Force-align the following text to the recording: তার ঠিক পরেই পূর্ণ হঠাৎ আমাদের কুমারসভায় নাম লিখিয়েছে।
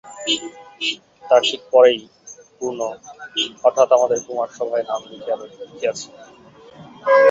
তার 1.23 1.41
ঠিক 1.47 1.61
পরেই 1.71 1.99
পূর্ণ 2.57 2.79
হঠাৎ 3.63 3.89
আমাদের 3.97 4.19
কুমারসভায় 4.25 4.85
নাম 4.89 5.01
লিখিয়েছে। 5.09 6.07